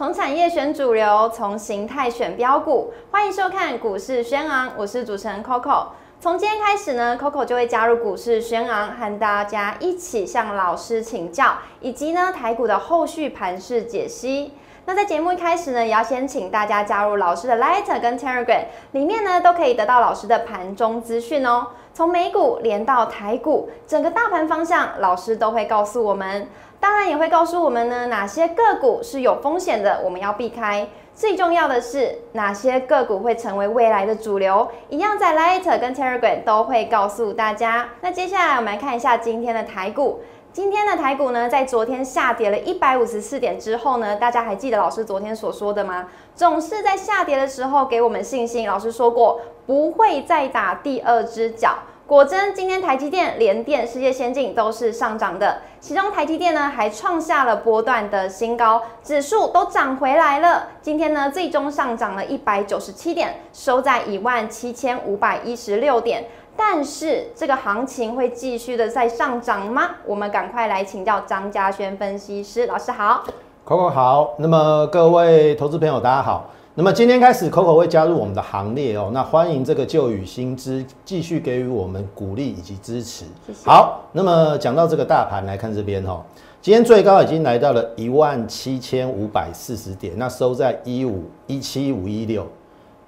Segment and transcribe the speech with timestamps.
[0.00, 5.88] 从产业选主流，从形态选标股，欢迎收看股市轩昂，我是主持人 Coco。
[6.18, 14.54] 从今天开始呢，Coco 就会加入股市轩昂，和大家一起向老师请教，以及呢台股的后续盘势解析。
[14.86, 21.66] 那在节目一开始呢，也要先请大家加入老师的 Light 跟 Telegram，里面呢都可以得到老师的盘中资讯哦。
[21.92, 26.48] 从美股连到台股，整个大盘方向，老师都会告诉我们。
[26.80, 30.88] 当然也会告诉我们呢，哪些个股是有风险的，我们要避开。
[31.14, 37.90] 最重要的是，哪些个股会成为未来的主流，一样在 Light 跟 Telegram 都会告诉大家。
[38.00, 40.20] 那接下来我们来看一下今天的台股。
[40.52, 46.08] 今天的台股呢，在昨天下跌了一百五十四点之后呢，大家还记得老师昨天所说的吗？
[46.34, 48.66] 总是在下跌的时候给我们信心。
[48.66, 51.74] 老师说过，不会再打第二只脚。
[52.10, 60.66] 果真，今天台积电、联电、世界先进都是上涨的，其中台积电呢还创下了波段的新高，指数都涨回来了。
[60.82, 66.24] 今天呢最终上涨了一百九十七点，收在一万七千五百一十六点。
[66.56, 69.90] 但是这个行情会继续的在上涨吗？
[70.04, 73.22] 我们赶快来请教张家轩分析师老师好
[73.64, 74.34] ，Coco 好。
[74.38, 76.50] 那么各位投资朋友大家好。
[76.80, 79.10] 那么今天开始，Coco 会加入我们的行列哦。
[79.12, 83.26] 那欢迎这个旧与新知继续给予我们鼓励以及支持。
[83.66, 86.24] 好，那么讲到这个大盘来看这边哈，
[86.62, 92.46] 今天最高已经来到了一万七千五百四十点，那收在一五一七五一六。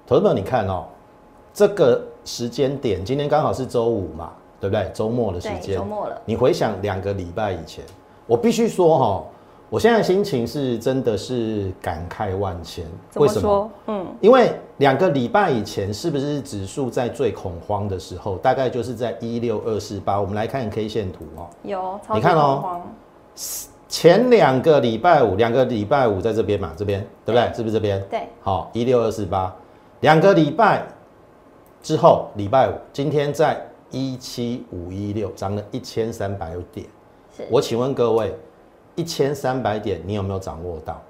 [0.05, 0.85] 投资朋友，你看哦，
[1.51, 4.87] 这个时间点，今天刚好是周五嘛，对不对？
[4.93, 6.21] 周末的时间，周末了。
[6.25, 7.83] 你回想两个礼拜以前，
[8.27, 9.23] 我必须说哈。
[9.73, 12.85] 我现在心情是真的是感慨万千。
[13.15, 13.71] 为什么？
[13.87, 18.37] 嗯，因为两个礼拜以前，是不是指数在最恐慌的时候？
[18.37, 20.21] 大概就是在一六二四八。
[20.21, 21.49] 我们来看 K 线图哦。
[21.63, 22.83] 有，你看哦。
[23.89, 27.51] 前两个礼拜五，两个礼拜五在这边嘛，这边对不对？
[27.55, 27.99] 是不是这边？
[28.11, 28.27] 对。
[28.41, 29.51] 好，一六二四八。
[30.01, 30.85] 两个礼拜
[31.81, 33.59] 之后，礼拜五，今天在
[33.89, 36.85] 一七五一六，涨了一千三百点。
[37.35, 37.47] 是。
[37.49, 38.31] 我请问各位。
[38.95, 41.01] 一千三百点，你有没有掌握到？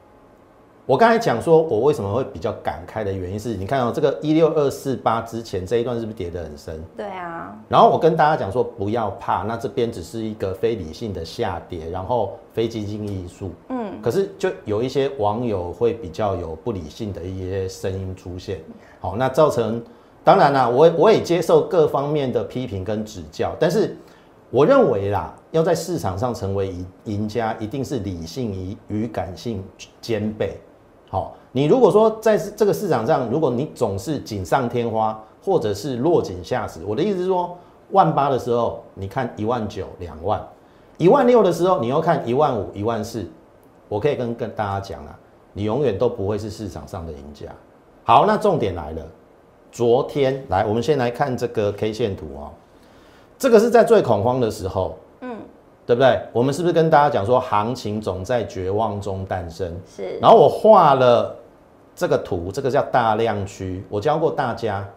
[0.86, 6.84] 我刚才讲说，我为什么会比较感慨的原因是，你看到这个一六二四八之前这一段是不是跌得很深？
[6.98, 7.58] 对啊。
[7.70, 13.52] 然后我跟大家讲说，不要怕，那这边只是一个非理性的下跌，然后非基金因素。
[13.70, 13.94] 嗯。
[14.02, 18.60] 可是就有一些网友会比较有不理性的一些声音出现，
[19.00, 19.82] 好，那造成
[20.22, 23.96] 当然啦，我我也接受各方面的批评跟指教，但是。
[24.54, 29.64] 我认为啦，要在市场上成为赢赢家，一定是理性与与感性
[30.00, 30.56] 兼备。
[31.10, 37.58] 好，你如果说在这个市场上，如果你总是锦上添花，或者是落井下石，我的意思是说，
[37.90, 40.40] 万八的时候你看一万九两万，
[41.00, 43.26] 一万六的时候你要看一万五一万四，
[43.90, 45.18] 我可以跟跟大家讲啊，
[45.54, 47.48] 你永远都不会是市场上的赢家。
[48.04, 49.04] 好，那重点来了，
[49.72, 52.52] 昨天来，我们先来看这个 K 线图哦。
[53.44, 55.36] 这个是在最恐慌的时候，嗯，
[55.86, 56.18] 对不对？
[56.32, 59.70] 我们是不是跟大家讲说，行情总在绝望中诞生？
[59.86, 60.18] 是。
[60.22, 61.36] 然后我画了
[61.94, 63.84] 这个图，这个叫大量区。
[63.90, 64.88] 我教过大家，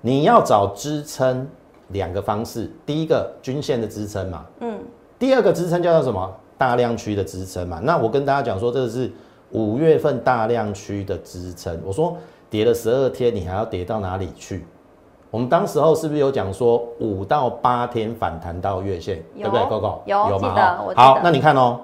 [0.00, 1.44] 你要找支撑
[1.88, 4.78] 两个方式，第一个均线的支撑嘛，嗯，
[5.18, 6.32] 第二个支撑叫做什么？
[6.56, 7.80] 大量区的支撑嘛。
[7.82, 9.10] 那我跟大家讲说，这个是
[9.50, 11.76] 五月份大量区的支撑。
[11.84, 12.16] 我说
[12.48, 14.64] 跌了十二天，你还要跌到哪里去？
[15.30, 20.92] 我们当时候是不是有讲说五到八天反弹到月线，对不对？Coco 有有吗？
[20.96, 21.78] 好，那你看哦，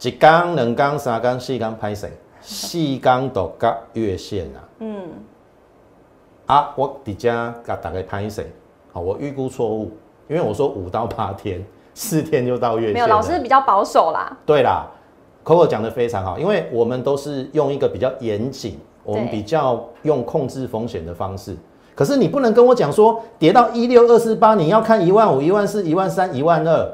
[0.00, 2.10] 一缸、两缸、三缸、四缸拍谁？
[2.40, 4.58] 四缸都隔月线啊。
[4.78, 5.08] 嗯。
[6.46, 8.50] 啊，我底下给大概拍谁？
[8.92, 9.92] 好，我预估错误，
[10.28, 11.64] 因为我说五到八天，
[11.94, 12.94] 四天就到月线。
[12.94, 14.34] 没有，老师比较保守啦。
[14.46, 14.86] 对啦
[15.44, 21.54] ，Coco 讲的非常好，因为我们都是用一个比较严谨，我们比较用控制风险的方式。
[21.94, 26.92] 可是你不能跟我讲说跌到一六二四八，你要看一万五、一万四、一万三、一万二，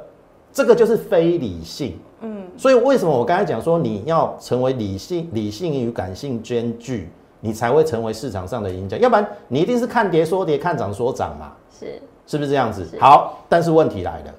[0.52, 1.96] 这个就是非理性。
[2.20, 7.08] 嗯，所以为什么我刚才讲说你要成为理性、理性与感性兼具，
[7.40, 8.96] 你才会成为市场上的赢家？
[8.96, 11.52] 要不然你一定是看跌说跌，看涨说涨嘛？
[11.78, 12.84] 是，是不是这样子？
[12.98, 14.34] 好，但是问题来了，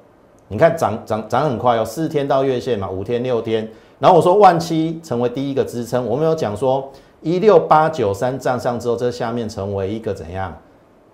[0.49, 3.65] 你看涨涨涨很快哦，四天到月线嘛，五天六天，
[3.97, 6.91] 然后我说万七成为第一个支撑，我们有讲说。
[7.21, 10.55] 一六八九三站上之后，这下面成为一个怎样？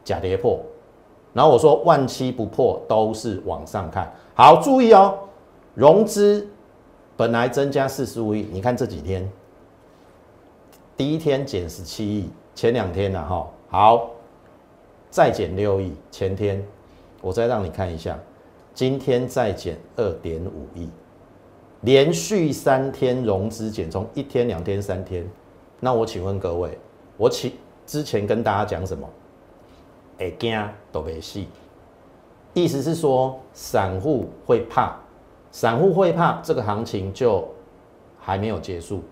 [0.04, 0.60] 假跌破？
[1.34, 4.14] 然后我说万七不破都是往上看。
[4.34, 5.18] 好，注意哦，
[5.74, 6.48] 融资
[7.18, 9.30] 本来增加四十五亿，你看这几天。
[10.96, 13.48] 第一天减十七亿，前两天呢哈。
[13.68, 14.12] 好
[15.10, 16.64] 再减六亿，前天。
[17.22, 18.18] 我再让你看一下，
[18.74, 20.88] 今天再减二点五亿，
[21.82, 25.28] 连续三天融资减从一天、两天、三天，
[25.80, 26.78] 那我请问各位，
[27.18, 27.52] 我请
[27.86, 29.08] 之前跟大家讲什么？
[30.18, 30.58] 会惊
[30.92, 31.50] 都没戏，
[32.54, 34.96] 意思是说散户会怕，
[35.52, 37.46] 散户会怕，这个行情就
[38.18, 39.04] 还没有结束。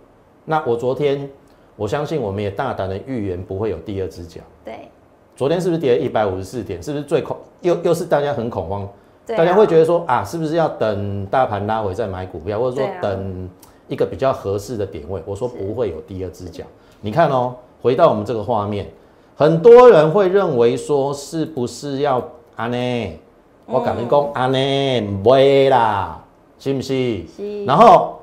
[0.45, 1.29] 那我昨天，
[1.75, 4.39] 我相信我们也大胆的预言不会有第二只脚。
[4.63, 4.87] 对，
[5.35, 6.81] 昨天是不是跌了一百五十四点？
[6.81, 7.37] 是不是最恐？
[7.61, 8.89] 又又是大家很恐慌，啊
[9.25, 13.49] 大家会觉得说啊，是不是要等大盘拉回再买股票，或者说等
[13.93, 15.21] 一个比较合适的点位？
[15.23, 16.63] 我说不会有第二只脚。
[16.99, 18.89] 你看哦，回到我们这个画面，
[19.35, 22.21] 很多人会认为说，是不是要
[22.55, 23.19] 安呢？
[23.67, 26.25] 我跟你讲，安呢不会啦，
[26.57, 27.21] 是不是？
[27.27, 28.19] 是然后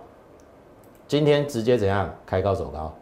[1.06, 2.92] 今天直接怎样开高走高，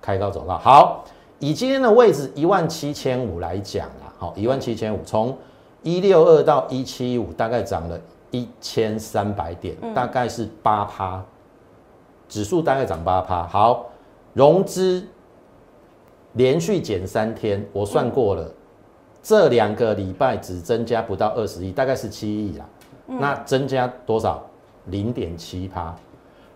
[0.00, 0.56] 开高走高。
[0.58, 1.04] 好，
[1.40, 5.36] 以今天的位置一万七千五来讲啦，好，一万七千五从
[5.82, 11.22] 一六二到一七五，大概涨了一千三百点，大概是八趴，
[12.28, 13.46] 指数大概涨八趴。
[13.46, 13.86] 好，
[14.34, 15.06] 融资
[16.32, 18.50] 连续减三天，我算过了，
[19.22, 22.64] 这两个礼拜只增加不到二十亿，大概十七亿啦。
[23.06, 24.42] 那增加多少？
[24.86, 25.92] 零点七趴，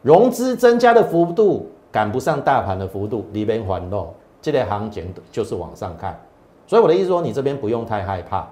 [0.02, 6.16] 融资增加的幅度赶不上大盘的幅度，里边环漏，这类行情就是往上看。
[6.64, 8.48] 所以我的意思说，你这边不用太害怕，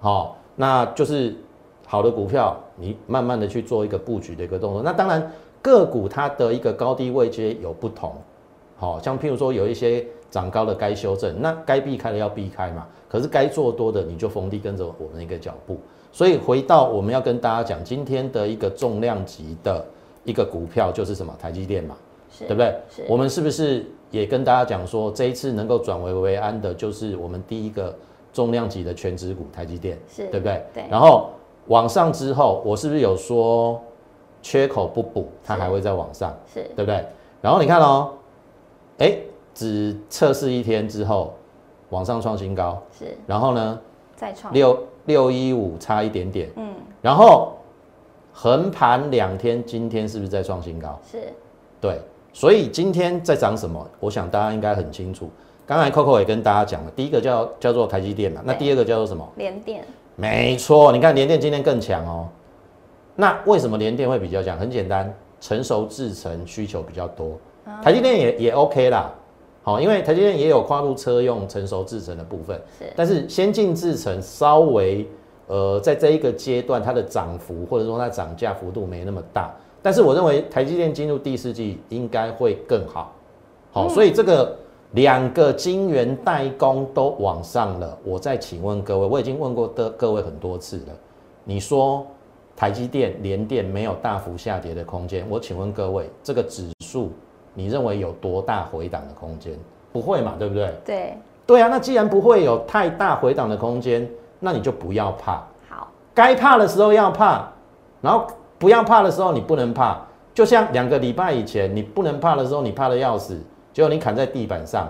[0.00, 1.34] 好、那就是
[1.86, 4.82] 好的股票，你慢慢的去做一个布局的一个动作。
[4.82, 8.14] 那当然个股它的一个高低位阶有不同，
[8.76, 12.86] 好、像譬如说有一些涨高的该修正，那该避开的要避开嘛。
[13.08, 15.76] 可是该做多的你就逢低跟着我们一个脚步。
[16.12, 19.84] 所以回到我们要跟大家讲，今天的一个重量级的
[20.24, 21.34] 一个股票就是什么？
[21.38, 21.96] 台积电嘛，
[22.30, 22.74] 是，对不对？
[22.88, 27.94] 是我们是不是也跟大家讲说，这一次能够转危为安的，就是我们第一个
[28.32, 30.64] 重量级的全指股台积电，是对不对？
[30.74, 31.30] 对然后
[31.66, 33.80] 往上之后，我是不是有说
[34.42, 37.04] 缺口不补，它是还会再往上，是对不对？
[37.40, 38.12] 然后你看哦，
[38.98, 39.16] 哎，
[39.54, 41.34] 只测试一天之后
[41.88, 43.80] 往上创新高，是然后呢，
[44.14, 47.52] 再创六六一五差一点点，嗯然后
[48.32, 50.98] 横盘两天，今天是不是在创新高？
[51.10, 51.32] 是
[51.80, 51.98] 对，
[52.32, 53.84] 所以今天在涨什么？
[53.98, 55.28] 我想大家应该很清楚。
[55.66, 59.26] 刚才 Coco 也跟大家讲了，第一个叫叫做台积电嘛，那第二个叫做什么？
[59.36, 59.84] 连电
[60.16, 62.28] 没错，你看联电今天更强哦。
[63.20, 64.58] 那为什么联电会比较强？
[64.58, 69.12] 很简单，成熟制程需求比较多，啊台积电也也 OK 啦。
[69.62, 75.06] 好，因为台积电也有跨入车用成熟制程的部分，是但是先进制程稍微
[75.48, 83.12] 呃在这一个阶段它的涨幅或者说它涨价幅度没那么大，但是我认为台积电进入第四季应该会更好。
[83.70, 84.56] 好，所以这个
[84.92, 90.92] 两个晶圆代工都往上了，我再请问各位，我已经问过的各位很多次了，
[91.44, 92.06] 你说
[92.60, 97.10] 台积电、联电没有大幅下跌的空间，我请问各位，这个指数
[97.54, 99.54] 你认为有多大回档的空间？
[99.90, 100.70] 不会嘛，对不对？
[100.84, 104.06] 对对啊，那既然不会有太大回档的空间，
[104.38, 105.42] 那你就不要怕。
[105.70, 107.50] 好该怕的时候要怕，
[108.02, 108.26] 然后
[108.58, 109.98] 不要怕的时候你不能怕。
[110.34, 113.40] 就像两个礼拜以前你不能怕的时候，你怕的要死，
[113.72, 114.86] 结果你砍在地板上，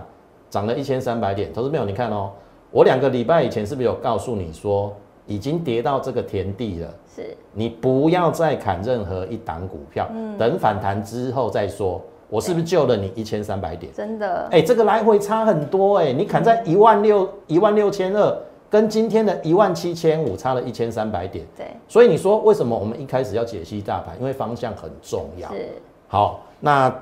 [0.50, 1.52] 涨了一千三百点。
[1.52, 2.32] 投资朋友，你看哦，
[2.72, 4.92] 我两个礼拜以前是不是有告诉你说，
[5.30, 6.92] 已经跌到这个田地了？
[7.14, 12.02] 是你不要再砍任何一档股票，等反弹之后再说。
[12.28, 13.92] 我是不是救了你一千三百点？
[13.92, 18.36] 真的哎、这个来回差很多哎、你砍在一万六、一万六千二，
[18.68, 21.46] 跟今天的一万七千五差了一千三百点。
[21.56, 24.16] 对所以你说为什么我们一开始要解析大盘？
[24.18, 25.48] 因为方向很重要。
[25.52, 25.68] 是
[26.08, 26.92] 好，那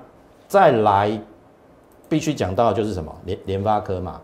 [0.46, 1.18] 再来
[2.08, 4.20] 必须讲到的就是什么联联发科嘛。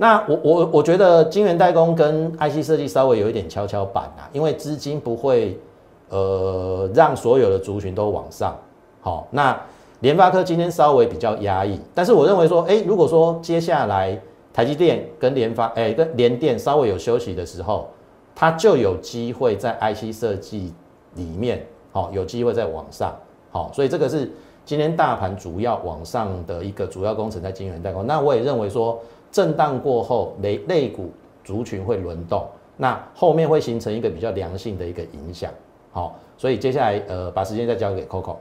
[0.00, 5.60] 那我我我觉得晶圆代工跟 IC 设计稍微有一点跷跷板啊，因为资金不会
[6.08, 8.56] 呃让所有的族群都往上。
[9.02, 9.60] 好，那
[10.00, 14.18] 联发科今天稍微比较压抑，但是我认为说，哎、如果说接下来
[14.54, 17.86] 台积电跟联发，哎、跟联电稍微有休息的时候，
[18.34, 20.72] 它就有机会在 IC 设计
[21.16, 23.14] 里面，好、有机会再往上，
[23.50, 24.32] 好、所以这个是
[24.64, 28.06] 今天大盘主要往上的一个主要工程在晶圆代工。
[28.06, 28.98] 那我也认为说，
[29.30, 31.10] 震荡过后，类类股
[31.44, 32.46] 族群会轮动，
[32.76, 35.50] 那后面会形成一个比较良性的一个影响，
[35.92, 38.36] 好、所以接下来呃，把时间再交给 Coco。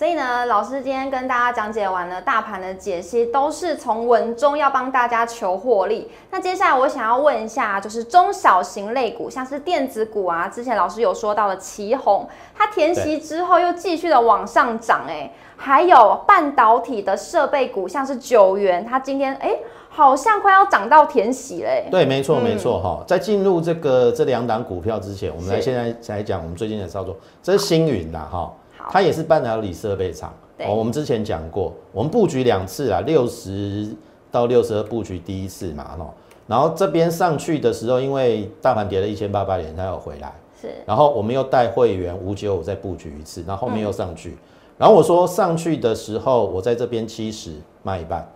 [0.00, 0.06] 好。
[0.06, 6.10] 所以呢，老师今天跟大家讲解完了大盘的解析，都是从文中要帮大家求获利。
[6.30, 12.26] 那接下来我想要问一下，就是中小型类股，像是电子股啊，之前老师有说到的旗宏，
[12.56, 19.54] 它填息之后又继续的往上涨，哎，还有半导体的设备股，像是九元，它今天哎
[19.90, 21.86] 好像快要涨到填息嘞。
[21.90, 23.04] 对，没错没错哈。
[23.06, 27.14] 在进入这个这两档股票之前，我们来是现在来讲我们最近的操作。
[27.42, 28.56] 这是星云啦哈，好
[28.92, 30.32] 它也是半导体设备厂。
[30.58, 33.96] 哦，我们之前讲过，我们布局两次啊，六十
[34.30, 36.14] 到六十二布局第一次嘛哈，
[36.46, 40.34] 然后这边上去的时候，因为大盘跌了一千八百点，它有回来。
[40.60, 40.68] 是。
[40.84, 44.36] 然后我们又带会员五九五再布局一次，然后后面又上去，
[44.76, 48.30] 然后我说上去的时候，我在这边七十卖一半，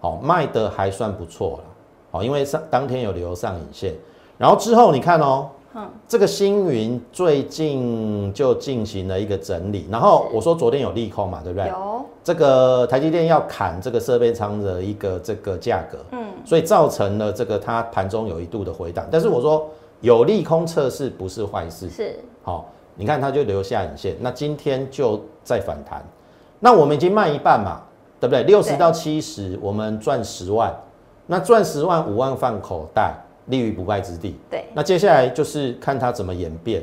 [0.00, 1.64] 好卖的还算不错了，
[2.12, 3.92] 好，因为上当天有留上影线，
[4.38, 5.50] 然后之后你看哦，
[6.08, 11.68] 这个星云最近就进行了一个整理，然后我说昨天有利空嘛，对不对？
[11.68, 12.04] 有。
[12.24, 19.68] 这个台积电要砍这个设备仓的一个这个价格，嗯，所以造成了这个它盘中有一度的回档，但是我说
[20.00, 22.18] 有利空测试不是坏事，是。
[22.42, 26.04] 好、你看它就留下影线，那今天就在反弹，
[26.60, 27.82] 那我们已经卖一半嘛，
[28.18, 28.42] 对不对？
[28.44, 30.74] 六十到七十，我们赚十万，
[31.26, 33.14] 那赚十万五万放口袋，
[33.48, 34.36] 立于不败之地。
[34.50, 36.82] 对那接下来就是看它怎么演变。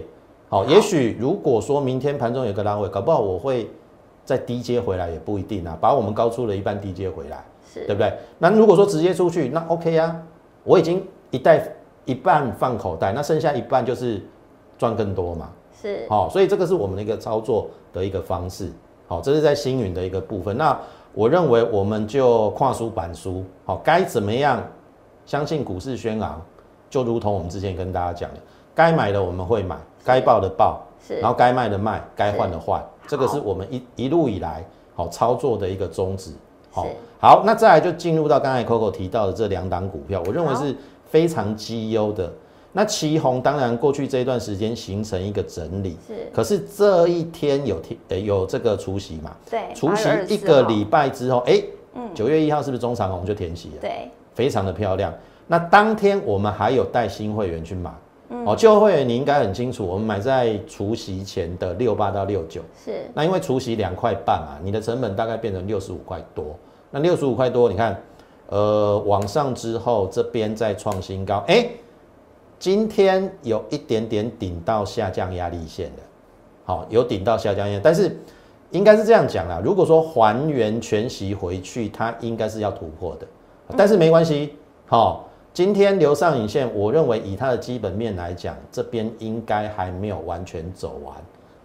[0.49, 3.69] 好，好也许如果说明天盘中有个拉回，搞不好我会
[4.23, 7.43] 再低接回来，也不一定啊，把我们高出了一半低接回来。
[7.73, 8.13] 是对不对？
[8.37, 10.15] 那如果说直接出去，那 OK 啊，
[10.63, 11.67] 我已经一袋
[12.05, 14.21] 一半放口袋，那剩下一半就是
[14.77, 15.49] 赚更多嘛。
[15.81, 18.71] 是好、所以这个是我们的一个操作的一个方式。
[19.07, 20.57] 好、这是在星云的一个部分。
[20.57, 20.79] 那
[21.13, 24.63] 我认为我们就跨书板书，好、该怎么样？
[25.25, 26.39] 相信股市轩昂，
[26.95, 28.39] 就如同我们之前跟大家讲的，
[28.73, 29.75] 该买的我们会买，
[30.05, 36.31] 该报的报，是然后该卖的卖，该换的换，这个是我们一一路以来好操作的一个宗旨。
[36.71, 40.73] 好是，好，那再来就进入到刚才 Coco 提到的这两档股票，我认为是
[41.09, 42.31] 非常绩优的。
[42.71, 51.61] 那旗红当然过去这一段时间形成一个整理，是可是这一天有天呃有这个除夕嘛，对除夕8月24一个号礼拜之后，哎、
[52.13, 53.81] 九月一号是不是中长红就填息了？
[53.81, 55.13] 对非常的漂亮。
[55.47, 57.91] 那当天我们还有带新会员去买，
[58.45, 63.09] 哦，旧会员你应该很清楚，我们买在除夕前的六八到六九，是。
[63.13, 66.55] 那因为除夕两块半嘛，你的成本大概变成六十五块多。
[66.91, 68.01] 那六十五块多，你看，
[68.47, 71.67] 呃，往上之后这边再创新高，哎、
[72.57, 76.01] 今天有一点点顶到下降压力线的，
[76.63, 78.17] 好、有顶到下降压力，但是
[78.71, 79.61] 应该是这样讲啦。
[79.63, 83.27] 如果说还原全息回去，它应该是要突破的，
[83.75, 91.15] 但是没关系，好、今天留上影线，我认为以它的基本面来讲，这边应该还没有完全走完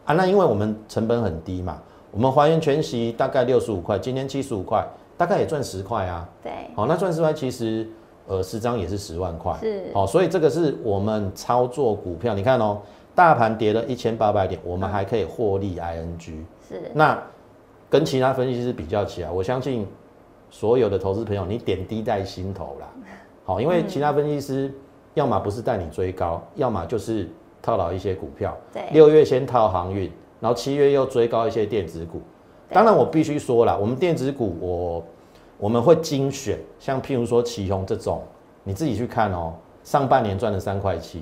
[0.04, 0.14] 啊。
[0.14, 1.82] 那因为我们成本很低嘛，
[2.12, 6.28] 我们还原全息大概六十五块，今天七十五块，大概也赚十块啊。
[6.40, 7.84] 对好、那赚十块其实
[8.28, 12.78] 呃十张也是十万块，是好、所以这个是我们操作股票，你看哦，
[13.12, 17.20] 大盘跌了一千八百点，我们还可以获利 ING，、是那
[17.88, 19.84] 跟其他分析师比较起来，我相信
[20.48, 22.86] 所有的投资朋友，你点滴在心头啦。
[23.50, 24.72] 好，因为其他分析师
[25.14, 27.28] 要么不是带你追高，要么就是
[27.60, 28.56] 套牢一些股票。
[28.72, 32.22] 对六月先套航运，然后七月又追高一些电子股。
[32.68, 35.04] 对当然，我必须说了，我们电子股我
[35.58, 38.22] 我们会精选，像譬如说旗宏这种，
[38.62, 39.52] 你自己去看哦，
[39.82, 41.20] 上半年赚了三块七，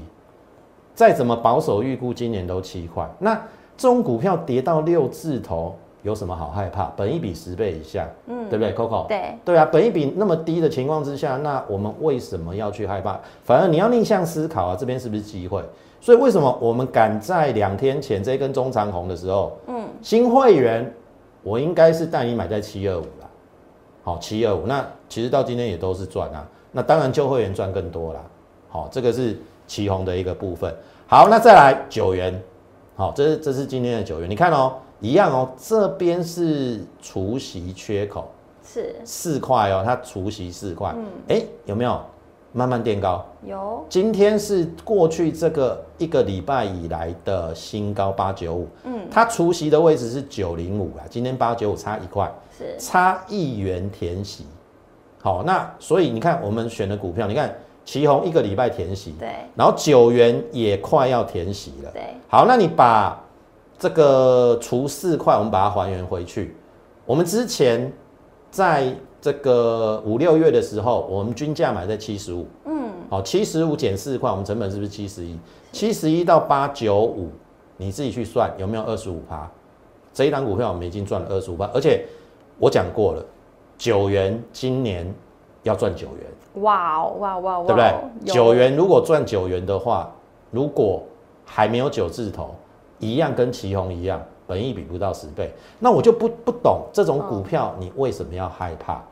[0.95, 3.09] 再怎么保守预估，今年都七块。
[3.19, 3.35] 那
[3.75, 5.75] 这种股票跌到六字头，
[6.09, 6.91] 有什么好害怕？
[6.97, 9.07] 本一比十倍以下，嗯，对不对，Coco？
[9.07, 13.21] 对对啊，本一比那么低的情况之下，那我们为什么要去害怕？
[13.45, 15.63] 反而你要逆向思考啊，这边是不是机会？
[16.01, 20.91] 所以为什么我们赶在两天前这一根中长红的时候，嗯，新会员
[21.43, 23.29] 我应该是带你买在七二五啦，
[24.03, 28.21] 好，七二五，那其实到今天也都是赚啊，那当然旧会员赚更多啦，
[28.69, 29.37] 好，这个是
[29.67, 30.75] 旗红的一个部分。
[31.07, 32.41] 好，那再来九元，
[32.95, 38.31] 好，这是这是今天的九元，你看哦，一样哦，这边是除息缺口。
[38.65, 38.97] 是。
[39.05, 41.07] 四块哦，它除息四块，嗯。
[41.29, 42.01] 哎、有没有
[42.53, 43.25] 慢慢垫高？
[43.45, 43.85] 有。
[43.89, 52.77] 今天是过去这个一个礼拜以来的新高八九五，嗯，它除息的位置是九零五啦，今天八九五差一块，是。
[52.79, 54.47] 差一元填息。
[55.21, 59.29] 好，那所以你看我们选的股票，你看旗红一个礼拜填息，对。
[59.55, 61.91] 然后九元也快要填息了。
[61.93, 62.03] 对。
[62.29, 63.19] 好，那你把
[63.79, 66.57] 这个除四块，我们把它还原回去。
[67.07, 67.93] 我们之前
[68.51, 75.39] 在这个五六月的时候，我们均价买在七十五，嗯，好，七十五减四块，我们成本是不是七十一？
[75.71, 77.31] 七十一到八九五，
[77.77, 79.49] 你自己去算有没有二十五趴？
[80.13, 82.05] 这一档股票我们已经赚了二十五趴，而且
[82.59, 83.25] 我讲过了，
[83.77, 85.15] 九元今年
[85.63, 86.63] 要赚九元。
[86.63, 88.33] 哇哦哇哇哇，对不对？
[88.33, 90.13] 九元如果赚九元的话，
[90.51, 91.03] 如果
[91.45, 92.55] 还没有九字头，
[92.99, 99.03] 一样跟旗宏一样，本益比不到十倍，那我就不不懂这种股票你为什么要害怕？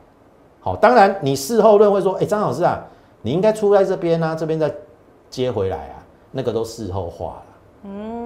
[0.59, 2.83] 好，当然你事后论会说，哎，张老师啊，
[3.21, 4.73] 你应该出在这边啊，这边再
[5.29, 7.43] 接回来啊，那个都事后话了。
[7.83, 8.16] 嗯，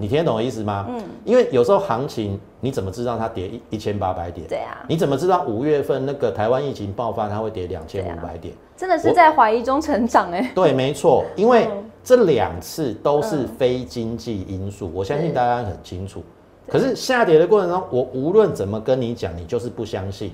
[0.00, 0.86] 你听得懂我意思吗？
[0.88, 4.48] 嗯，因为有时候行情你怎么知道它跌一一千八百点？
[4.48, 8.54] 对啊，你怎么知道五月份那个台湾疫情爆发它会跌两千五百点？
[8.78, 10.50] 真的是在怀疑中成长哎。
[10.56, 11.68] 对，没错，因为
[12.02, 16.22] 这两次都是非经济因素，我相信大家很清楚。
[16.66, 20.32] 可是下跌的过程中，我无论怎么跟你讲，你就是不相信，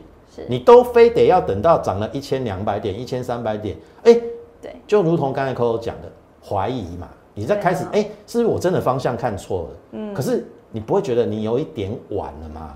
[0.48, 4.14] 你都非得要等到涨了一千两百点、一千三百点，哎，
[4.62, 6.12] 对，就如同刚才 Coco 讲的，
[6.46, 7.08] 怀疑嘛，
[7.38, 9.68] 你在开始，哎，是不是我真的方向看错了？
[9.92, 12.74] 嗯，可是你不会觉得你有一点晚了吗？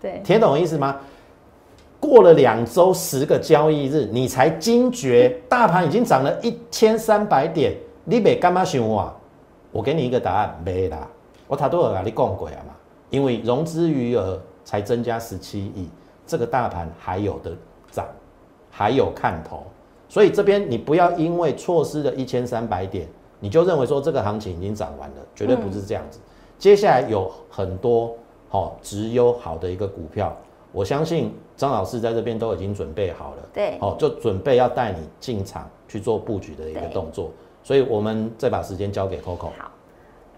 [0.00, 0.96] 对，听懂我意思吗？
[2.00, 9.14] 过了两周十个交易日，你才惊觉大盘已经涨了一千三百点，你没干嘛想我？
[9.70, 11.08] 我给你一个答案，没啦，
[11.46, 12.74] 我他都有跟你讲过啊嘛。
[13.08, 15.88] 因为融资余额才增加十七亿，
[16.26, 17.52] 这个大盘还有的
[17.92, 18.04] 涨，
[18.68, 19.62] 还有看头，
[20.08, 23.06] 所以这边你不要因为错失了一千三百点，
[23.42, 26.20] 你就认为说这个行情已经涨完了，绝对不是这样子。
[26.60, 28.14] 接下来有很多
[28.48, 30.32] 好直优好的一个股票，
[30.70, 37.32] 我相信张老师在这边都已经准备好了，对，好就准备要带你进场去做布局的一个动作，
[37.64, 39.48] 所以我们再把时间交给 Coco。
[39.58, 39.72] 好。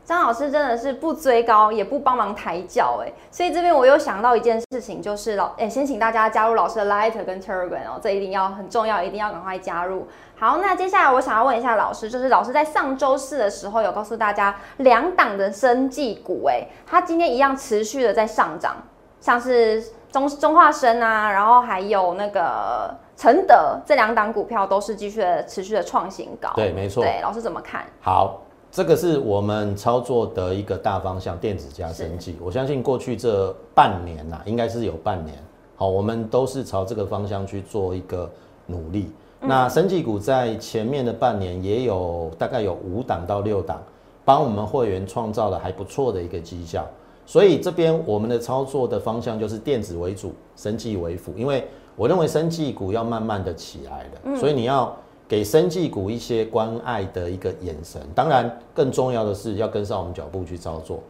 [0.05, 10.07] 张老师真的是不追高也不帮忙抬轿哎，所以这边我又想到一件事情，就是老哎，先请大家加入老师的 Light 跟 Telegram 哦，这一定要很重要，一定要赶快加入。
[10.37, 18.77] 好，那接下来我想要问一下老师，就是老师在上周四的时候有告诉大家两档的生技股哎，它今天一样持续的在上涨，
[19.21, 19.83] 像是
[20.13, 26.51] 中中化生啊，然后还有那个承德这两档股票都是继续的持续的创新高。
[26.57, 27.03] 对，没错。
[27.03, 27.85] 对，老师怎么看？
[28.03, 28.43] 好。
[28.75, 32.37] 这个是我们操作的一个大方向，电子加生技。
[32.43, 35.39] 我相信过去这半年呐，应该是有半年，
[35.77, 38.29] 好，我们都是朝这个方向去做一个
[38.67, 39.13] 努力。
[39.39, 43.81] 那生技股在前面的半年也有大概有五档到六档，
[44.25, 46.85] 帮我们会员创造了还不错的一个绩效。
[47.25, 54.93] 所以这边我们的操作的方向就是电子为主，生技为辅，因为我认为生技股要慢慢的起来的，所以你要。
[55.27, 61.01] 给生技股一些关爱的一个眼神，当然更重要的是要跟上我们脚步去操作，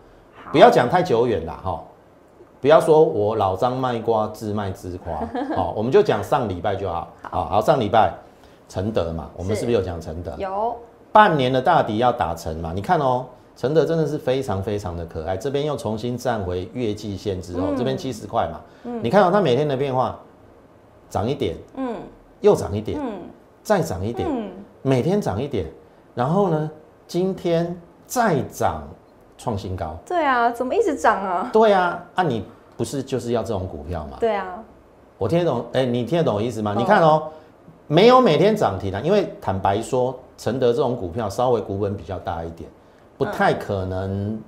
[0.52, 1.82] 不要讲太久远了哈，
[2.60, 8.14] 不要说我老张卖瓜自卖自夸， 好，我们就讲上礼拜就好，好，好上礼拜
[8.68, 10.34] 承德嘛，我们是不是有讲承德？
[10.38, 10.76] 有。
[11.12, 12.72] 半年的大底要打成嘛？
[12.74, 20.18] 你看哦，承德真的是非常非常的可爱，这边又重新站回月季线之后，这边七十块嘛，嗯，你看到它每天的变化，
[21.08, 21.96] 涨一点，嗯，
[22.40, 23.20] 又涨一点，嗯。
[23.64, 24.28] 再涨一点，
[24.82, 25.66] 每天涨一点，
[26.14, 26.70] 然后呢，
[27.06, 27.74] 今天
[28.06, 28.86] 再涨，
[29.38, 29.96] 创新高。
[30.06, 31.48] 对啊，怎么一直涨啊？
[31.50, 32.44] 对啊，啊你
[32.76, 34.18] 不是就是要这种股票吗？
[34.20, 34.62] 对啊，
[35.16, 36.74] 我听得懂，哎，你听得懂我意思吗？
[36.76, 37.22] 你看哦，
[37.86, 42.68] 没有每天涨停的，因为坦白说，承德这种股票稍微股本比较大一点，
[43.16, 44.38] 不太可能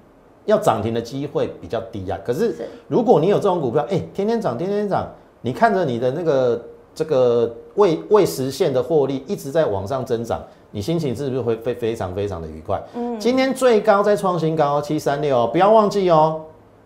[0.44, 2.18] 要涨停的机会比较低啊。
[2.22, 2.54] 可是
[2.86, 6.62] 如果你有这种股票，哎，天天涨，天天涨，你看着你的那个。
[6.96, 12.82] 这个未未实现的获利一直在往上增长，你心情是不是会非非常非常的愉快？
[12.94, 16.40] 嗯，今天最高在创新高七三六，不要忘记哦。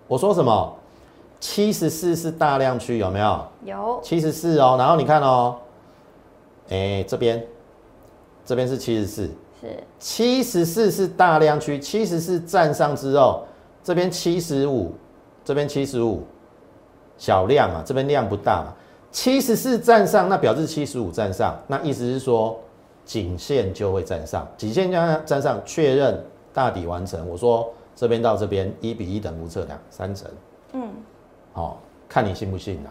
[0.08, 0.76] 我说什么？
[1.38, 3.46] 七十四是大量区有没有？
[3.64, 4.74] 有七十四哦。
[4.76, 5.54] 然后你看哦，
[6.70, 7.46] 哎这边
[8.44, 13.44] 这边是七十四，是七十四是大量区，七十四站上之后，
[13.84, 14.92] 这边七十五，
[15.44, 16.24] 这边七十五，
[17.16, 18.74] 小量啊，这边量不大嘛。
[19.12, 22.58] 七十四站上，那表示七十五站上，那意思是说
[23.04, 27.28] 颈线就会站上，颈线将站上，确认大底完成。
[27.28, 30.30] 我说这边到这边一比一等幅测量三成，
[30.74, 30.88] 嗯，
[31.52, 32.90] 好看你信不信啦。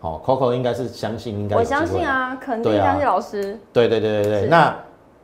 [0.00, 3.60] 好，Coco 应该是相信，应该我相信啊，肯定相信老师。
[3.70, 4.74] 对对对对对，那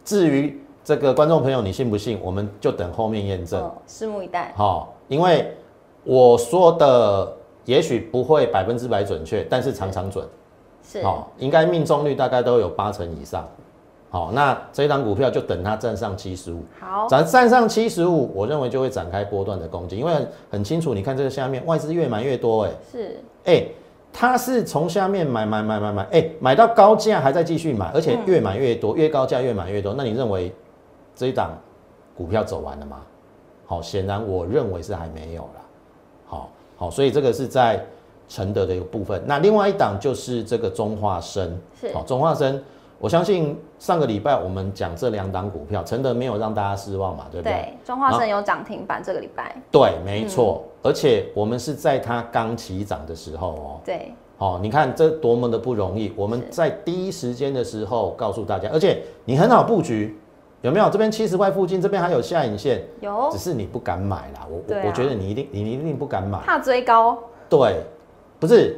[0.05, 4.53] 至于这个观众朋友你信不信，我们就等后面验证，拭目以待。
[4.55, 5.57] 好，因为
[6.05, 7.36] 我说的。
[7.67, 10.27] 也许不会百分之百准确，但是常常准，
[10.83, 11.03] 是。
[11.03, 13.47] 好，应该命中率大概都有八成以上。
[14.09, 20.13] 好，那这一档股票就等它站上七十五，好，咱站上七十五，我认为就会展开波段的攻击，因为
[20.49, 23.67] 很清楚，你看这个下面外资越买越多，哎，是，哎，
[24.13, 30.55] 它是从下面买买买买买，哎，买到高价还在继续买，而且越买越多，越高价越买越多，那你认为
[31.17, 31.51] 这一档
[32.17, 33.03] 股票走完了吗？
[33.67, 35.61] 好，显然我认为是还没有了，
[36.27, 36.49] 好。
[36.77, 37.85] 好，所以这个是在
[38.29, 39.23] 承德的一个部分。
[39.27, 42.63] 那另外一档就是这个中化生，是好中化生。
[42.99, 47.53] 我相信上个礼拜我们讲这两档股票，承德没有让大家失望嘛，对不对？
[47.53, 49.55] 对，中化生有涨停板这个礼拜。
[49.71, 50.65] 对，没错。
[50.83, 60.19] 而且我们是在它刚起涨的时候哦，对，哦，你看这多么的不容易，我们在第一时间的时候告诉大家，而且你很好布局，
[60.67, 60.91] 有没有？
[60.91, 63.29] 这边七十块附近，这边还有下影线，有。
[63.31, 64.45] 只是你不敢买啦。
[64.51, 64.83] 我啊。
[64.83, 67.17] 我我觉得你一定你一定不敢买，怕追高，
[67.49, 67.85] 对，
[68.41, 68.77] 不是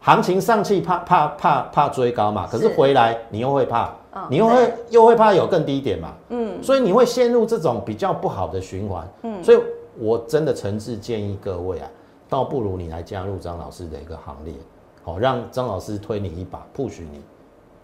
[0.00, 9.08] 行情上去怕怕怕怕追高嘛，可是是回来你又会怕，嗯你又会又会怕有更低点嘛，嗯，所以你会陷入这种比较不好的循环。
[9.22, 9.44] 嗯。
[9.44, 9.58] 所以
[9.98, 11.88] 我真的诚挚建议各位啊，
[12.28, 14.52] 倒不如你来加入张老师的一个行列，
[15.04, 17.22] 好、让张老师推你一把，push 你，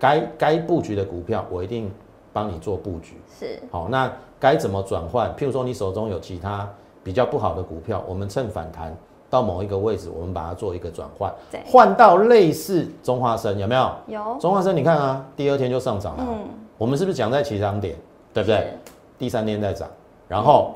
[0.00, 1.92] 该该布局的股票，我一定
[2.36, 3.18] 帮你做布局。
[3.40, 5.34] 是好，那该怎么转换？
[5.36, 6.68] 譬如说你手中有其他
[7.02, 8.94] 比较不好的股票，我们趁反弹
[9.30, 13.90] 到某一个位置，我们把它做一个转换对，换到类似中化生有没有？
[14.08, 17.96] 有，中化生你看啊，第二天就上涨了啊、嗯，我们是不是讲在起涨点，
[18.34, 18.74] 对不对？
[19.18, 19.88] 第三天在涨，
[20.28, 20.74] 然后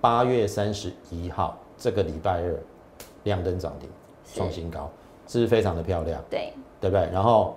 [0.00, 2.56] 八月三十一号这个礼拜二
[3.24, 3.86] 亮灯涨停，
[4.24, 4.88] 是创新高，
[5.28, 6.18] 是不是非常的漂亮？
[6.30, 7.06] 对，对不对？
[7.12, 7.54] 然后，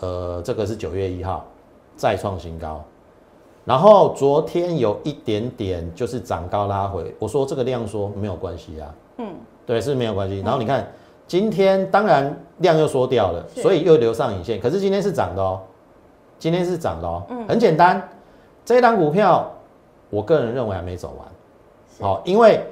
[0.00, 1.46] 呃，这个是九月一号
[1.96, 2.84] 再创新高，
[3.64, 10.40] 然后昨天有一点点就是涨高拉回，我说这个量缩没有关系啊，嗯，对，是没有关系。
[10.40, 10.86] 然后你看
[11.26, 15.60] 今天当然量又缩掉了，所以又留上影线，可是今天是涨的哦，
[16.38, 17.46] 今天是涨的哦，嗯。
[17.48, 18.08] 很简单，
[18.64, 19.50] 这一档股票
[20.10, 21.26] 我个人认为还没走完，
[21.96, 22.02] 是。
[22.04, 22.62] 好、因为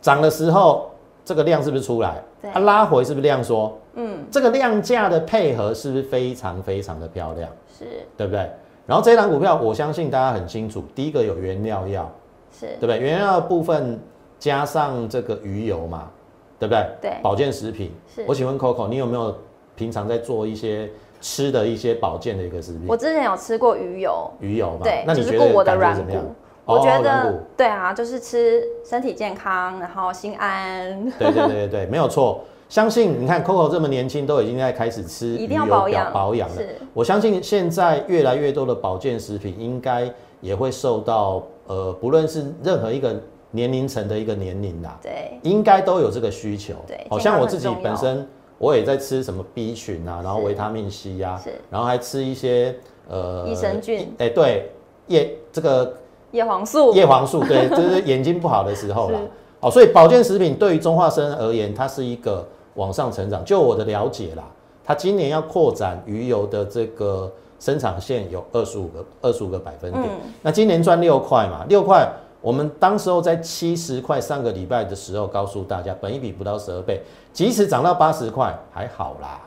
[0.00, 0.90] 涨的时候
[1.24, 2.22] 这个量是不是出来？
[2.40, 2.50] 对。
[2.52, 3.72] 它、拉回是不是量缩？
[3.94, 7.84] 嗯，这个量价的配合是不是非常非常的漂亮，是
[8.16, 8.50] 对不对？
[8.86, 12.10] 然后这一档股票，我相信大家很清楚，第一个有原料药，
[12.58, 12.98] 是对，不对？
[12.98, 13.98] 原料的部分
[14.38, 16.10] 加上这个鱼油嘛，
[16.58, 16.86] 对不对？
[17.00, 17.92] 对保健食品。
[18.12, 19.36] 是我请问 Coco，你有没有
[19.76, 22.96] 平常在做一些吃的一些保健的一个食品我？
[22.96, 24.80] 之前有吃过鱼油，鱼油嘛？
[24.82, 26.34] 对，那你觉得我的软骨？。
[26.64, 32.44] 我觉得哦对啊，就是吃身体健康，然后心安，对对对对对，没有错。
[32.72, 36.62] 相信你看 Coco 这么年轻，都已经在开始吃一定要保养保养了。
[36.94, 43.14] 我相信现在越来越多的保健食品，应该也会受到呃，不论是任何一个
[43.50, 46.72] 年龄层的一个年龄啦，对，应该都有这个需求。
[46.86, 51.50] 对好像我自己本身我也在吃什么 B 群啊，然后维他命 C 呀、是。
[51.68, 52.74] 然后还吃一些
[53.06, 54.14] 呃益生菌。
[54.16, 54.70] 哎、对
[55.08, 55.94] 叶这个
[56.30, 59.18] 叶黄素，叶黄素，对，就是眼睛不好的时候啦。
[59.20, 59.30] 是。
[59.60, 63.44] 哦，所以保健食品对于中化生而言，它是一个往上成长。
[63.44, 64.44] 就我的了解啦，
[64.84, 70.04] 它今年要扩展鱼油的这个生产线有二十五个二十五个百分点。
[70.04, 72.10] 嗯那今年赚六块嘛，六块。
[72.40, 77.00] 我们当时候在七十块上个礼拜的时候，告诉大家，本一比不到十二倍，
[77.32, 79.40] 即使涨到八十块还好啦，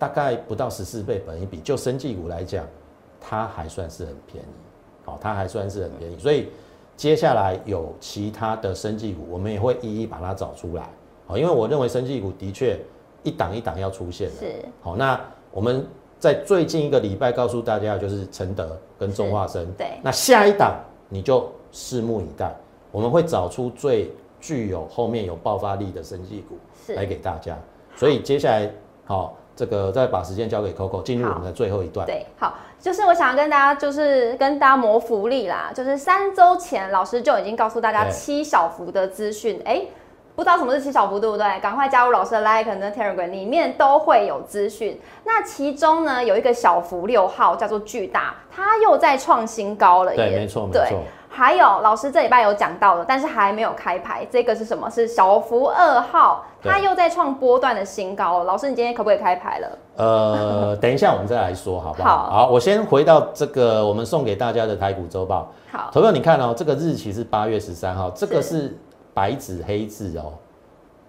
[0.00, 2.66] 大概不到十四倍本一比，就生技股来讲，
[3.20, 4.48] 它还算是很便宜，
[5.04, 6.48] 哦、它还算是很便宜，所以
[6.96, 10.90] 接下来有其他的生技股，我们也会一一把它找出来，
[11.26, 12.78] 好、因为我认为生技股的确
[13.22, 15.18] 一档一档要出现的，是好、那
[15.50, 15.86] 我们
[16.18, 22.54] 在最近一个礼拜告诉大家的就是承德跟中化生，对那下一档你就拭目以待，
[22.92, 26.58] 我们会找出最具有后面有爆发力的生技股
[26.94, 27.56] 来是，给大家，
[27.96, 28.70] 所以接下来
[29.06, 32.06] 好、这个再把时间交给 Coco，进入我们的最后一段。
[32.06, 39.86] 对，好，就是我想要跟大家就是跟大家谋福利啦，就是三周前老师就已经告诉大家七小幅的资讯，哎。
[40.34, 41.60] 不知道什么是七小福，对不对？
[41.60, 45.00] 赶快加入老师的 Like 跟 Telegram，里面都会有资讯。
[45.24, 50.16] 那其中呢，有一个小福六号叫做巨大，它又在创新高了耶。
[50.16, 51.02] 对，没错，没错。
[51.28, 54.88] 还有老师这礼拜有讲到的，但是还没有开牌，这个是什么？
[54.88, 58.44] 是小福二号，对它又在创波段的新高了。
[58.44, 59.78] 老师，你今天可不可以开牌了？
[59.96, 62.30] 呃，等一下我们再来说，好不好？
[62.30, 65.52] 好我先回到这个我们送给大家的台股周报。
[65.72, 68.78] 好，投票，你看哦，这个日期是八月十三号，这个是是
[69.14, 70.34] 白纸黑字哦，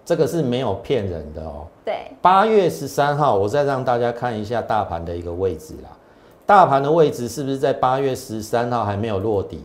[0.05, 1.65] 这个是没有骗人的哦。
[1.83, 5.89] 对，八月十三号，我再让大家看一下大盘的一个位置啦。
[6.45, 9.63] 大盘的位置是不是在八月十三号还没有落底？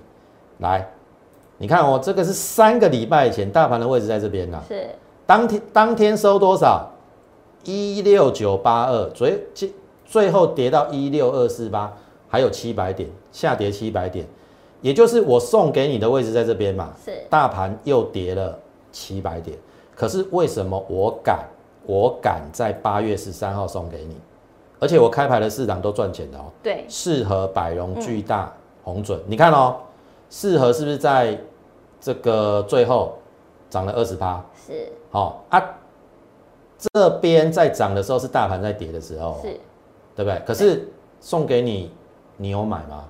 [0.59, 0.89] 来，
[1.59, 4.63] 你看哦，这个是三个礼拜前大盘的位置在这边啦。
[4.67, 4.89] 是
[5.27, 6.91] 当天当天收多少？
[7.65, 9.71] 一六九八二，最最
[10.07, 11.93] 最后跌到一六二四八，
[12.27, 14.27] 还有七百点，下跌七百点，
[14.81, 16.93] 也就是我送给你的位置在这边嘛。
[17.05, 18.59] 是，大盘又跌了
[18.93, 19.57] 七百点，
[19.95, 21.41] 可是为什么我敢？
[21.87, 24.15] 我敢在八月十三号送给你，
[24.79, 26.45] 而且我开牌的市场都赚钱的哦。
[26.63, 28.53] 对，适合百荣、巨大、
[28.85, 29.77] 红准，你看哦，
[30.29, 31.37] 适合是不是在
[31.99, 33.15] 这个最后
[33.71, 34.45] 涨了二十趴？
[34.55, 35.75] 是好、啊，
[36.79, 39.59] 这边在涨的时候是大盘在跌的时候，是，
[40.15, 40.41] 对不对？
[40.47, 40.87] 可是
[41.19, 41.91] 送给你，
[42.37, 43.05] 你有买吗？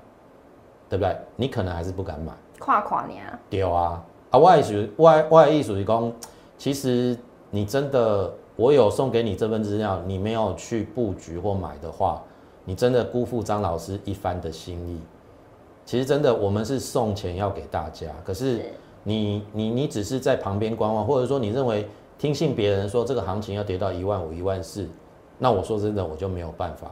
[0.91, 1.17] 对不对？
[1.37, 2.33] 你可能还是不敢买。
[2.59, 6.13] 跨跨年啊，对啊，啊，我的意思，我的我的意思是讲，
[6.59, 7.17] 其实
[7.51, 12.23] 你真的，我有送给你这份资料，你没有去布局或买的话，
[12.65, 15.01] 你真的辜负张老师一番的心意。
[15.87, 18.61] 其实真的，我们是送钱要给大家，可是
[19.05, 24.87] 你你你只是在旁边观望，或者说你认为听信别人说这个行情要跌到一万五、一万四，
[25.39, 26.91] 那我说真的，我就没有办法。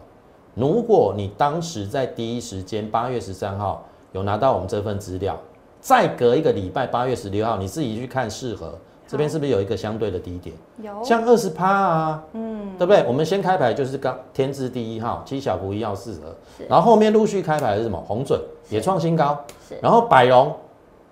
[0.54, 5.38] 如果你当时在第一时间八月十三号有拿到我们这份资料，
[5.80, 10.54] 再隔一个礼拜八月十六号，你自己去看适合这边是不是有一个相对的低点？
[10.82, 13.04] 有，像二十趴啊，嗯，对不对？
[13.06, 16.34] 我们先开牌就是刚天字第一号七小福一号四合，
[16.68, 17.98] 然后后面陆续开牌是什么？
[18.06, 19.38] 红准也创新高，
[19.80, 20.54] 然后百荣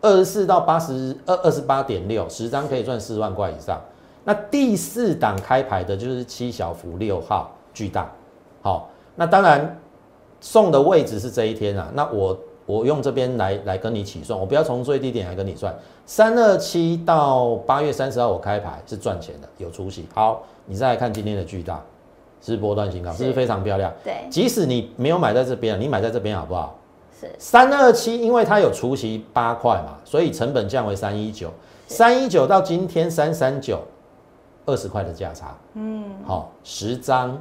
[0.02, 3.80] 二十四到八十二二十八点六，十张可以赚四万块以上。
[4.24, 8.10] 那第四档开牌的就是七小福六号巨大，
[8.60, 8.90] 好。
[9.16, 9.80] 那当然，
[10.40, 11.90] 送的位置是这一天啊。
[11.94, 15.74] 那我我用这边来来跟你起算，我不要从最低点来跟你算。
[16.04, 20.06] 三二七到八月三十号我开牌是赚钱的，有出息。
[20.14, 21.82] 好，你再来看今天的巨大，
[22.40, 23.92] 是波段新高，是不是非常漂亮？
[24.04, 24.26] 对。
[24.30, 26.78] 即使你没有买在这边，你买在这边好不好？
[27.18, 27.28] 是。
[27.38, 31.50] 三二七，因为它有除息八块嘛，所以成本降为三一九。
[31.88, 33.80] 三一九到今天三三九，
[34.66, 35.56] 二十块的价差。
[35.74, 36.04] 嗯。
[36.26, 37.40] 好，十张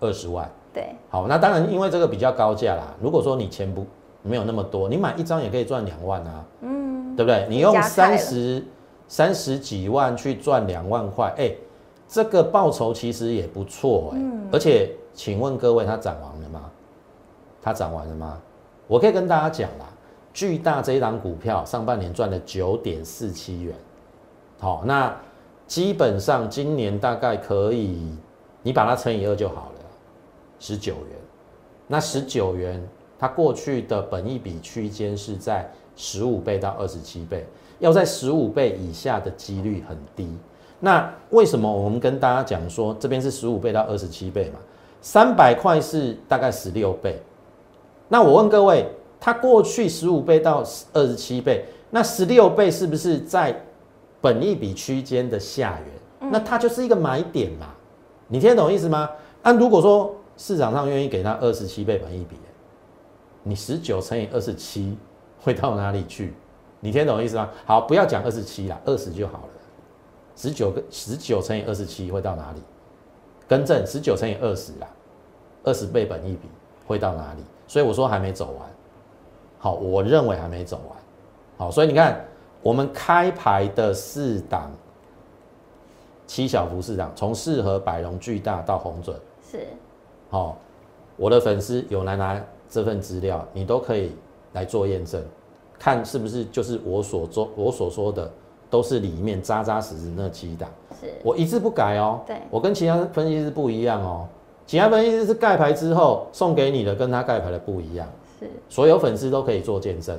[0.00, 0.48] 二十万。
[0.76, 2.94] 对，好，那当然，因为这个比较高价啦。
[3.00, 3.86] 如果说你钱不
[4.22, 7.46] 没有那么多，你买一张也可以赚两万啊，嗯，对不对？
[7.48, 8.62] 你用三十
[9.08, 11.50] 三十几万去赚两万块，哎，
[12.06, 14.20] 这个报酬其实也不错哎。
[14.52, 16.70] 而且，请问各位，它涨完了吗？
[17.62, 18.38] 它涨完了吗？
[18.86, 19.86] 我可以跟大家讲啦，
[20.34, 23.74] 巨大这一档股票上半年赚了九点四七元，
[24.60, 25.10] 好，那
[25.66, 28.14] 基本上今年大概可以，
[28.62, 29.75] 你把它乘以二就好了。
[30.58, 31.18] 十九元，
[31.86, 32.82] 那十九元，
[33.18, 37.46] 它过去的本益比区间是在十五倍到二十七倍，
[37.78, 40.28] 要在十五倍以下的几率很低。
[40.80, 44.58] 那为什么我们跟大家讲说这边是十五倍到二十七倍嘛？
[45.00, 47.20] 三百块是大概十六倍。
[48.08, 48.86] 那我问各位，
[49.18, 53.58] 它过去十五倍到二十七倍，那十六倍是不是在
[54.20, 55.78] 本益比区间的下
[56.20, 56.30] 缘？
[56.30, 57.66] 那它就是一个买点嘛？
[58.28, 59.08] 你听得懂意思吗？
[59.42, 62.36] 那如果说市场上愿意给他二十七倍本一比，
[63.42, 64.96] 你十九乘以二十七
[65.40, 66.34] 会到哪里去？
[66.80, 67.48] 你听懂意思吗？
[67.64, 69.48] 好，不要讲二十七啦，二十就好了。
[70.36, 72.60] 十九个十九乘以二十七会到哪里？
[73.48, 74.86] 更正，十九乘以二十啦，
[75.64, 76.48] 二十倍本一比
[76.86, 77.42] 会到哪里？
[77.66, 78.68] 所以我说还没走完。
[79.58, 80.98] 好，我认为还没走完。
[81.56, 82.22] 好，所以你看，
[82.62, 84.70] 我们开牌的四档
[86.26, 89.18] 七小幅四档，从四和百荣巨大到红准
[89.50, 89.66] 是。
[90.28, 90.56] 好，
[91.16, 94.12] 我的粉丝有来拿这份资料，你都可以
[94.52, 95.22] 来做验证，
[95.78, 98.28] 看是不是就是我所做我所说的
[98.68, 100.68] 都是里面扎扎实实那七档，
[101.00, 102.20] 是我一字不改哦。
[102.26, 104.26] 对，我跟其他分析师不一样哦，
[104.66, 108.06] 其他分析师是盖牌之后送给你的，跟他盖牌的不一样。
[108.40, 110.18] 是，所有粉丝都可以做见证。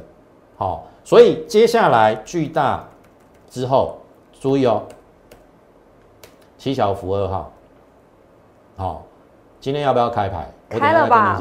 [0.56, 2.88] 好，所以接下来巨大
[3.50, 3.98] 之后，
[4.40, 4.82] 注意哦，
[6.58, 7.52] 七小福二号，
[8.78, 9.04] 好。
[9.68, 10.50] 今天要不要开牌？
[10.70, 11.38] 开了吧。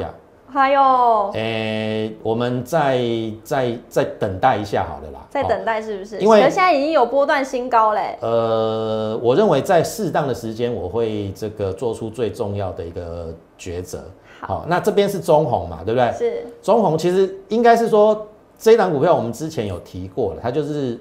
[0.48, 3.00] 还有，诶，我们再
[3.44, 5.24] 再再等待一下好了啦。
[5.30, 6.18] 再等待是不是？
[6.18, 8.18] 因为现在已经有波段新高嘞。
[8.20, 14.02] 呃，我认为在适当的时间，我会这个做出最重要的一个抉择。
[14.40, 16.10] 好，那这边是中红嘛，对不对？
[16.18, 16.44] 是。
[16.60, 18.26] 中红其实应该是说，
[18.58, 20.98] 这一档股票我们之前有提过了，它就是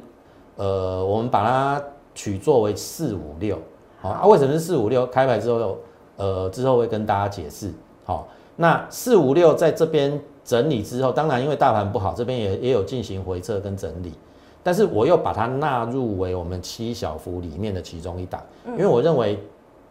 [0.58, 1.84] 呃，我们把它
[2.14, 3.58] 取作为四五六。
[4.00, 5.08] 好，啊，为什么是四五六？
[5.08, 5.76] 开牌之后。
[6.17, 7.71] 呃，之后会跟大家解释。
[8.04, 14.13] 好，那四五六在这边整理之后，当然因为大盘不好，这边也也有进行回撤跟整理，
[14.62, 19.39] 但是我又把它纳入为我们七小幅里面的其中一档，因为我认为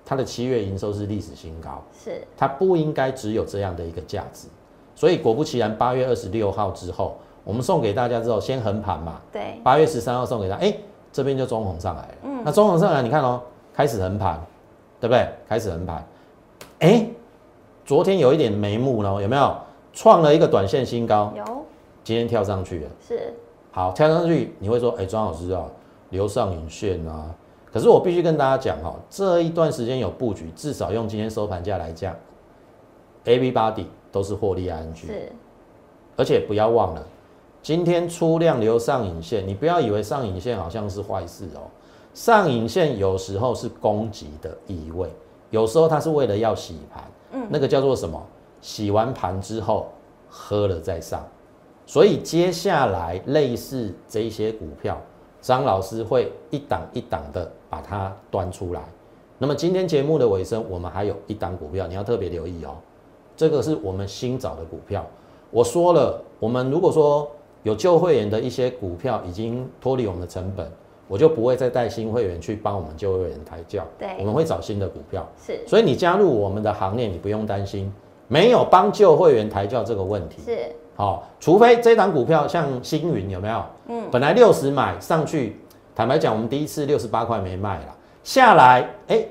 [0.05, 4.47] 它的七月营收是历史新高，是它不应该只有这样的一个价值，
[4.95, 10.73] 所以果不其然，八月二十六号之后，我们送给大家之后，先横盘嘛，对，八月十三号送给他，哎，
[11.13, 13.43] 这边就中红上来了，嗯，那中红上来，你看哦，
[13.75, 14.41] 开始横盘，
[15.01, 15.29] 对不对？
[15.49, 16.07] 开始横盘。
[16.81, 17.09] 哎，
[17.85, 19.57] 昨天有一点眉目了，有没有
[19.93, 21.33] 创了一个短线新高？
[21.37, 21.45] 有，
[22.03, 22.91] 今天跳上去了。
[23.07, 23.33] 是，
[23.71, 25.65] 好跳上去，你会说，哎，庄老师啊，
[26.11, 27.35] 留上影线啊。
[27.73, 32.15] 可是我必须跟大家讲哈，这一段时间有布局，至少用今天收盘价来讲
[33.25, 35.07] ，A、B、八 D 都是获利 ING。
[35.07, 35.33] 是，
[36.17, 37.05] 而且不要忘了，
[37.63, 41.67] 今天出量留上影线，你不要以为上影线好像是坏事哦，
[42.15, 45.09] 上影线有时候是攻击的意味。
[45.55, 48.21] 有时候它是为了要洗盘，嗯，那个叫做什么？
[48.61, 49.87] 洗完盘之后
[50.29, 51.25] 喝了再上，
[51.87, 55.01] 所以接下来类似这些股票，
[55.41, 58.83] 张老师会一档一档的把它端出来。
[59.39, 62.75] 那么今天节目的尾声，我们还有一档股票，你要特别留意哦。
[63.37, 65.07] 这个是我们新找的股票。
[65.53, 67.31] 我说了，我们如果说
[67.63, 70.69] 有旧会员的一些股票已经脱离我们的成本，
[71.07, 73.85] 我就不会再带新会员去帮我们旧会员抬轿。
[73.99, 75.27] 对，我们会找新的股票。
[75.39, 77.93] 是，所以你加入我们的行列，你不用担心
[78.29, 80.43] 没有帮旧会员抬轿这个问题。
[80.45, 83.63] 是，好，除非这档股票像星云有没有？
[83.89, 85.61] 嗯，本来六十买上去，
[85.95, 89.23] 坦白讲，我们第一次六十八块没卖了，下来哎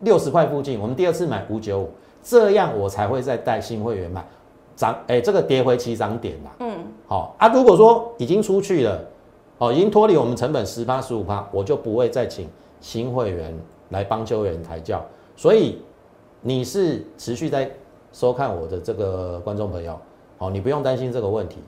[0.00, 1.90] 六十块附近，我们第二次买五九五，
[2.22, 4.24] 这样我才会再带新会员买
[4.74, 6.50] 涨，哎这个跌回起涨点啦。
[6.58, 9.00] 嗯，好啊，如果说已经出去了，
[9.64, 12.48] 哦已经脱离我们成本十八十五趴，我就不会再请
[12.80, 13.56] 新会员
[13.88, 15.02] 来帮旧会员抬轿。
[15.36, 15.78] 所以
[16.42, 17.70] 你是持续在
[18.12, 19.98] 收看我的这个观众朋友，
[20.38, 21.58] 好，你不用担心这个问题。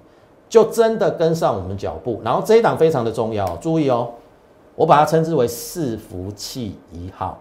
[0.49, 4.11] 就真的跟上我们脚步，然后这一档非常的重要，注意哦，
[4.77, 7.37] 我把它称之为伺服器一号，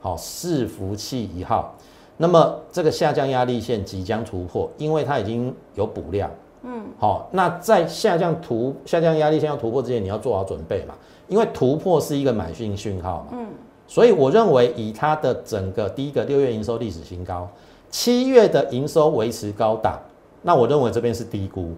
[0.00, 1.74] 好，伺服器一号，
[2.16, 6.30] 那么这个下降压力线即将突破，因为它已经有补量，
[6.64, 10.94] 嗯，好，那在下降突下降压力线要突破之前，你要做好准备嘛，
[11.28, 13.48] 因为突破是一个买讯讯号嘛，嗯，
[13.86, 17.48] 所以我认为以它的整个第一个六月营收历史新高，
[17.90, 19.98] 七月的营收维持高档，
[20.40, 21.72] 那我认为这边是低估。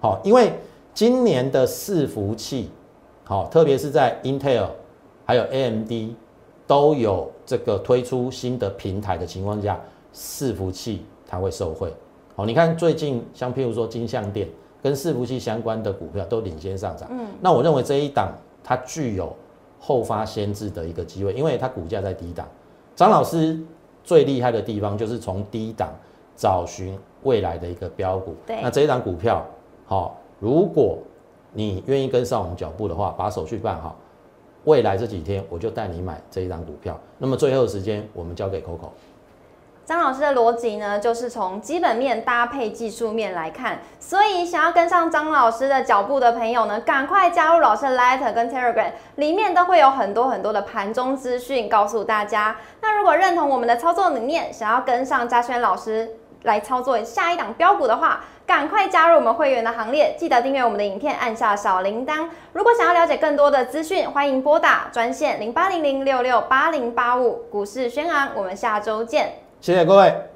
[0.00, 0.52] 好，因为
[0.94, 2.70] 今年的伺服器，
[3.24, 4.68] 好，特别是在 Intel
[5.24, 5.92] 还有 AMD
[6.66, 9.78] 都有这个推出新的平台的情况下，
[10.14, 11.92] 伺服器它会受惠。
[12.38, 14.46] 好，你看最近像譬如说金相店
[14.80, 17.08] 跟伺服器相关的股票都领先上涨。
[17.10, 19.34] 嗯，那我认为这一档它具有
[19.80, 22.46] 后发先至的一个机会，因为它股价在低档。
[22.94, 23.58] 张老师
[24.04, 25.92] 最厉害的地方就是从低档
[26.36, 28.36] 找寻未来的一个标股。
[28.46, 29.44] 对，那这一档股票。
[29.84, 30.96] 好，如果
[31.52, 33.96] 你愿意跟上我们脚步的话，把手续办好，
[34.62, 36.96] 未来这几天我就带你买这一张股票。
[37.18, 38.90] 那么最后时间，我们交给 Coco。
[39.88, 52.56] 张老师的逻辑呢，就是从基本面搭配技术面来看，所以想要跟上张老师的脚步的朋友呢，赶快加入老师的 Light 跟 Telegram，里面都会有很多很多的盘中资讯告诉大家。
[52.82, 62.28] 那如果认同我们的操作理念，想要跟上嘉轩老师来操作下一档标股的话，赶快加入我们会员的行列，记得订阅我们的影片，按下小铃铛。
[62.52, 68.28] 如果想要了解更多的资讯，欢迎拨打专线零八零零六六八零八五股市宣昂。
[68.34, 70.28] 我们下周见，谢谢各位。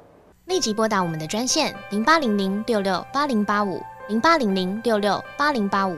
[0.45, 5.97] 立即拨打我们的专线零八零零六六八零八五零八零零六六八零八五